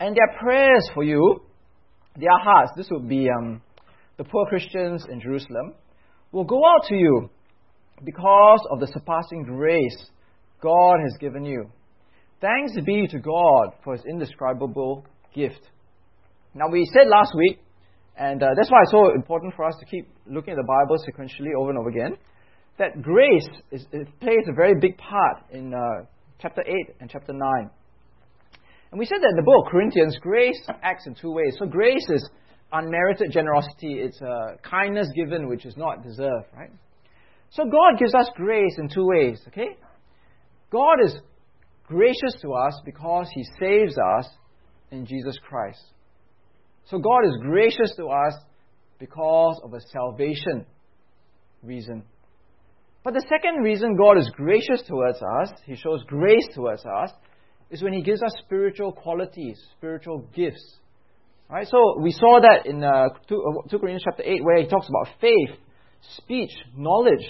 [0.00, 1.42] And their prayers for you,
[2.16, 3.62] their hearts, this would be um,
[4.16, 5.74] the poor Christians in Jerusalem,
[6.32, 7.30] will go out to you
[8.04, 10.10] because of the surpassing grace
[10.60, 11.70] God has given you.
[12.40, 15.60] Thanks be to God for his indescribable gift.
[16.54, 17.60] Now, we said last week,
[18.16, 20.98] and uh, that's why it's so important for us to keep looking at the Bible
[20.98, 22.16] sequentially over and over again,
[22.78, 23.86] that grace is,
[24.20, 26.04] plays a very big part in uh,
[26.40, 27.70] chapter 8 and chapter 9.
[28.90, 31.54] And we said that in the book of Corinthians, grace acts in two ways.
[31.58, 32.28] So grace is
[32.72, 36.70] unmerited generosity, it's uh, kindness given which is not deserved, right?
[37.50, 39.76] So God gives us grace in two ways, okay?
[40.70, 41.16] God is
[41.86, 44.28] gracious to us because He saves us
[44.90, 45.82] in Jesus Christ.
[46.86, 48.34] So God is gracious to us
[48.98, 50.66] because of a salvation
[51.62, 52.04] reason.
[53.04, 57.10] But the second reason God is gracious towards us, He shows grace towards us,
[57.70, 60.76] is when He gives us spiritual qualities, spiritual gifts.
[61.48, 61.66] Right?
[61.66, 64.88] So we saw that in uh, 2, 2 uh, Corinthians chapter 8, where He talks
[64.88, 65.58] about faith,
[66.16, 67.26] speech, knowledge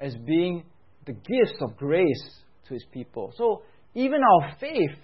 [0.00, 0.64] as being
[1.06, 2.24] the gifts of grace
[2.68, 3.32] to His people.
[3.36, 3.62] So
[3.94, 4.98] even our faith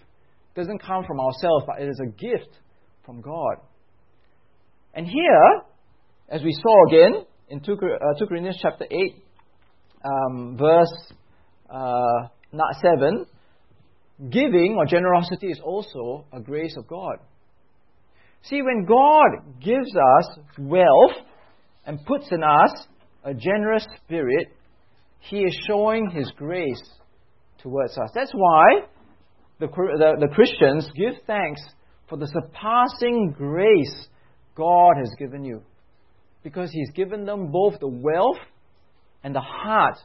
[0.55, 2.59] doesn't come from ourselves, but it is a gift
[3.05, 3.57] from God.
[4.95, 5.63] And here,
[6.29, 9.25] as we saw again in 2, uh, 2 Corinthians chapter 8,
[10.05, 11.13] um, verse
[11.71, 12.29] uh,
[12.83, 13.27] 7,
[14.31, 17.17] giving or generosity is also a grace of God.
[18.43, 21.17] See, when God gives us wealth
[21.87, 22.87] and puts in us
[23.25, 24.49] a generous spirit,
[25.21, 26.83] He is showing His grace
[27.63, 28.11] towards us.
[28.15, 28.87] That's why
[29.61, 31.63] the, the, the Christians give thanks
[32.09, 34.09] for the surpassing grace
[34.57, 35.63] God has given you.
[36.43, 38.41] Because He's given them both the wealth
[39.23, 39.99] and the heart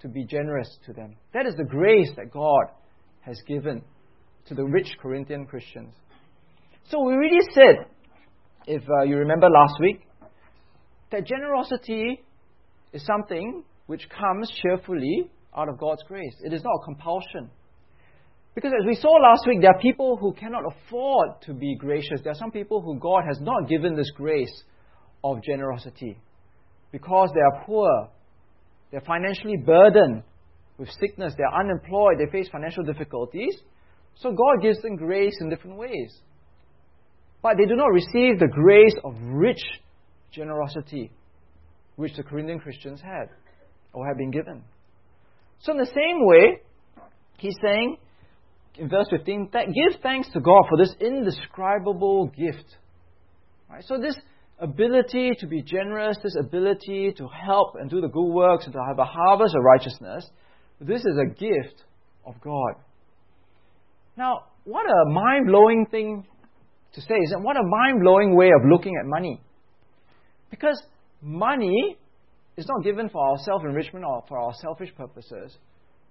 [0.00, 1.16] to be generous to them.
[1.32, 2.66] That is the grace that God
[3.20, 3.82] has given
[4.46, 5.94] to the rich Corinthian Christians.
[6.90, 7.86] So we really said,
[8.66, 10.00] if uh, you remember last week,
[11.10, 12.23] that generosity
[12.94, 16.34] is something which comes cheerfully out of God's grace.
[16.42, 17.50] It is not a compulsion.
[18.54, 22.20] Because as we saw last week, there are people who cannot afford to be gracious.
[22.22, 24.62] There are some people who God has not given this grace
[25.24, 26.16] of generosity
[26.92, 28.08] because they are poor,
[28.92, 30.22] they're financially burdened
[30.78, 33.56] with sickness, they're unemployed, they face financial difficulties.
[34.14, 36.16] So God gives them grace in different ways.
[37.42, 39.60] But they do not receive the grace of rich
[40.30, 41.10] generosity
[41.96, 43.28] which the Corinthian Christians had
[43.92, 44.62] or have been given.
[45.60, 46.60] So, in the same way,
[47.38, 47.96] he's saying
[48.76, 52.76] in verse 15 that give thanks to God for this indescribable gift.
[53.70, 53.84] Right?
[53.84, 54.16] So, this
[54.58, 58.80] ability to be generous, this ability to help and do the good works and to
[58.88, 60.28] have a harvest of righteousness,
[60.80, 61.84] this is a gift
[62.26, 62.74] of God.
[64.16, 66.26] Now, what a mind blowing thing
[66.94, 69.40] to say is that what a mind blowing way of looking at money.
[70.50, 70.80] Because
[71.24, 71.96] money
[72.56, 75.56] is not given for our self enrichment or for our selfish purposes,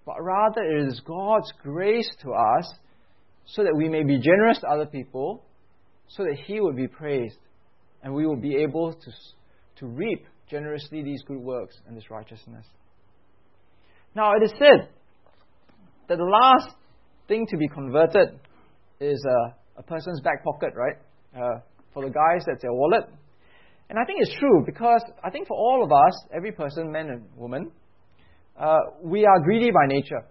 [0.06, 2.74] but rather it is God's grace to us
[3.46, 5.44] so that we may be generous to other people,
[6.08, 7.38] so that He would be praised
[8.04, 9.12] and we will be able to,
[9.78, 12.66] to reap generously these good works and this righteousness.
[14.16, 14.90] Now, it is said
[16.08, 16.76] that the last
[17.28, 18.40] thing to be converted
[19.00, 20.98] is a, a person's back pocket, right?
[21.36, 21.60] Uh,
[21.94, 23.06] for the guys, that's their wallet.
[23.94, 27.10] And I think it's true because I think for all of us, every person, man
[27.10, 27.72] and woman,
[28.60, 30.26] uh, we are greedy by nature.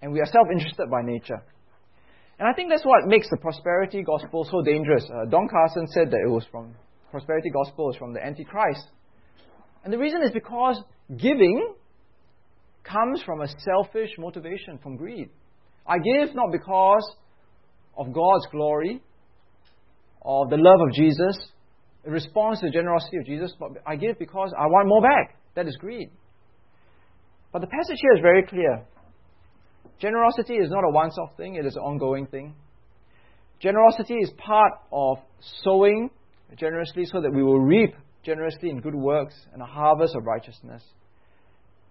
[0.00, 1.42] And we are self interested by nature.
[2.38, 5.04] And I think that's what makes the prosperity gospel so dangerous.
[5.10, 6.72] Uh, Don Carson said that it was from
[7.10, 8.86] prosperity gospel is from the Antichrist.
[9.82, 10.80] And the reason is because
[11.16, 11.74] giving
[12.84, 15.30] comes from a selfish motivation, from greed.
[15.84, 17.16] I give not because
[17.96, 19.02] of God's glory
[20.20, 21.36] or the love of Jesus,
[22.08, 25.36] in response to the generosity of Jesus, but I give because I want more back.
[25.54, 26.10] That is greed.
[27.52, 28.82] But the passage here is very clear.
[30.00, 32.54] Generosity is not a once off thing, it is an ongoing thing.
[33.60, 35.18] Generosity is part of
[35.62, 36.08] sowing
[36.56, 40.82] generously so that we will reap generously in good works and a harvest of righteousness.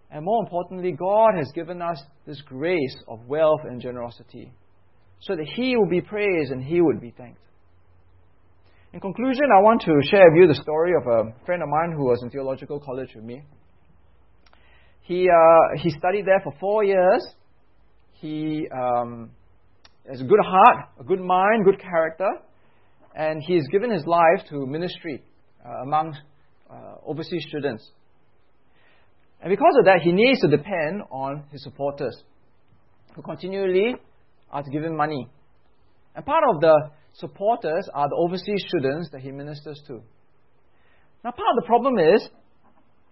[0.10, 4.52] And more importantly, God has given us this grace of wealth and generosity
[5.20, 7.42] so that He will be praised and He would be thanked.
[8.94, 11.92] In conclusion, I want to share with you the story of a friend of mine
[11.96, 13.44] who was in theological college with me.
[15.02, 17.22] He, uh, he studied there for four years
[18.20, 19.30] he um,
[20.10, 22.30] has a good heart, a good mind, good character,
[23.16, 25.24] and he has given his life to ministry
[25.64, 26.18] uh, among
[26.70, 27.88] uh, overseas students.
[29.42, 32.18] And because of that, he needs to depend on his supporters
[33.16, 33.96] who continually
[34.50, 35.28] are to give him money.
[36.16, 36.90] And part of the
[37.20, 40.02] supporters are the overseas students that he ministers to.
[41.24, 42.30] Now, part of the problem is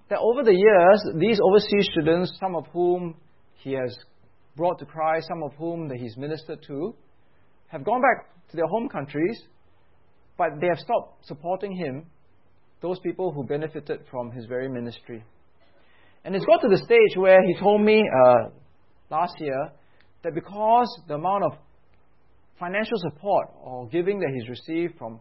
[0.10, 3.16] that over the years, these overseas students, some of whom
[3.56, 3.98] he has
[4.56, 6.96] brought to Christ, some of whom that he's ministered to,
[7.68, 9.42] have gone back to their home countries,
[10.38, 12.06] but they have stopped supporting him,
[12.82, 15.24] those people who benefited from his very ministry.
[16.24, 18.50] And it's got to the stage where he told me uh,
[19.10, 19.72] last year
[20.24, 21.54] that because the amount of
[22.60, 25.20] financial support or giving that he's received from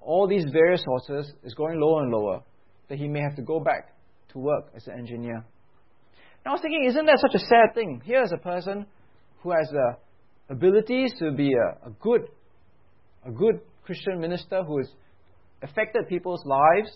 [0.00, 2.40] all these various sources is going lower and lower,
[2.88, 3.94] that he may have to go back
[4.32, 5.36] to work as an engineer.
[5.36, 8.00] And I was thinking, isn't that such a sad thing?
[8.04, 8.86] Here is a person
[9.42, 9.96] who has the
[10.50, 12.22] abilities to be a, a good,
[13.26, 14.88] a good Christian minister who has
[15.62, 16.90] affected people's lives,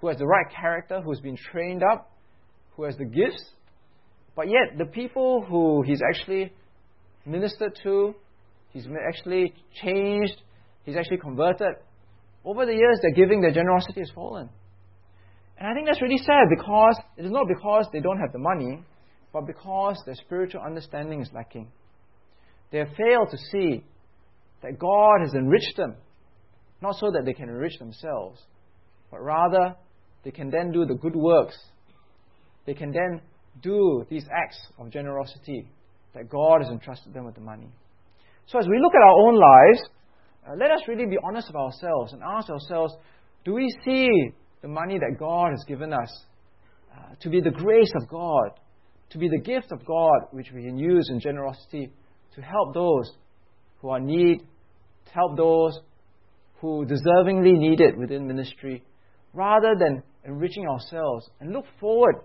[0.00, 2.12] who has the right character, who has been trained up,
[2.76, 3.44] who has the gifts,
[4.36, 6.52] but yet the people who he's actually
[7.26, 8.14] ministered to,
[8.70, 10.36] he's actually changed,
[10.84, 11.74] he's actually converted,
[12.44, 14.48] over the years their giving, their generosity has fallen.
[15.58, 18.38] And I think that's really sad because it is not because they don't have the
[18.38, 18.82] money,
[19.32, 21.70] but because their spiritual understanding is lacking.
[22.72, 23.84] They have failed to see
[24.62, 25.96] that God has enriched them,
[26.80, 28.40] not so that they can enrich themselves,
[29.10, 29.74] but rather
[30.24, 31.58] they can then do the good works.
[32.66, 33.20] They can then
[33.62, 35.68] do these acts of generosity
[36.14, 37.68] that God has entrusted them with the money.
[38.50, 39.88] So as we look at our own lives,
[40.44, 42.92] uh, let us really be honest with ourselves and ask ourselves
[43.44, 44.08] do we see
[44.60, 46.24] the money that God has given us
[46.92, 48.50] uh, to be the grace of God,
[49.10, 51.92] to be the gift of God which we can use in generosity
[52.34, 53.12] to help those
[53.80, 55.78] who are in need, to help those
[56.60, 58.82] who deservingly need it within ministry,
[59.32, 62.16] rather than enriching ourselves and look forward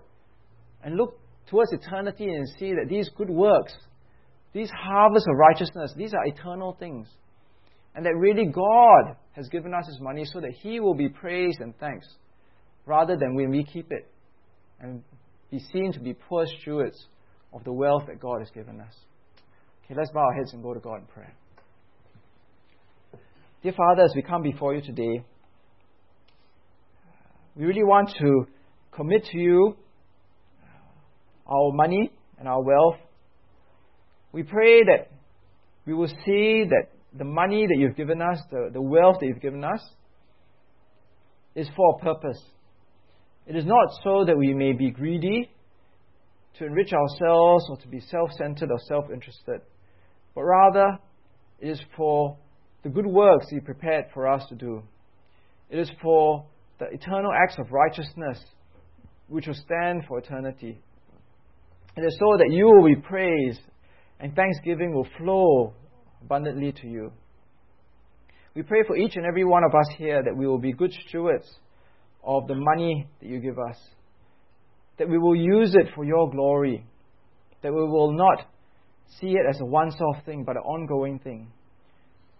[0.82, 3.72] and look towards eternity and see that these good works,
[4.52, 7.08] these harvests of righteousness, these are eternal things.
[7.94, 11.60] And that really God has given us His money so that He will be praised
[11.60, 12.06] and thanks,
[12.84, 14.10] rather than when we keep it
[14.80, 15.02] and
[15.50, 17.06] be seen to be poor stewards
[17.52, 18.92] of the wealth that God has given us.
[19.84, 21.34] Okay, let's bow our heads and go to God in prayer.
[23.62, 25.24] Dear Father, as we come before you today,
[27.54, 28.46] we really want to
[28.92, 29.76] commit to you
[31.46, 32.96] our money and our wealth.
[34.36, 35.08] We pray that
[35.86, 39.40] we will see that the money that you've given us, the, the wealth that you've
[39.40, 39.80] given us,
[41.54, 42.38] is for a purpose.
[43.46, 45.50] It is not so that we may be greedy,
[46.58, 49.62] to enrich ourselves, or to be self centered or self interested,
[50.34, 50.98] but rather
[51.58, 52.36] it is for
[52.82, 54.82] the good works you prepared for us to do.
[55.70, 56.44] It is for
[56.78, 58.38] the eternal acts of righteousness
[59.28, 60.78] which will stand for eternity.
[61.96, 63.62] It is so that you will be praised
[64.20, 65.74] and thanksgiving will flow
[66.22, 67.12] abundantly to you.
[68.54, 70.92] We pray for each and every one of us here that we will be good
[71.06, 71.46] stewards
[72.24, 73.76] of the money that you give us,
[74.98, 76.86] that we will use it for your glory,
[77.62, 78.46] that we will not
[79.20, 81.48] see it as a once off thing but an ongoing thing,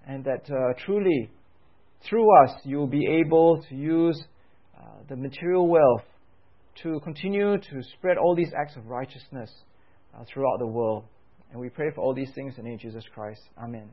[0.06, 1.30] and that uh, truly
[2.08, 4.18] through us you will be able to use
[4.78, 6.04] uh, the material wealth
[6.82, 9.50] to continue to spread all these acts of righteousness
[10.14, 11.04] uh, throughout the world.
[11.50, 13.40] And we pray for all these things in the name of Jesus Christ.
[13.58, 13.88] Amen.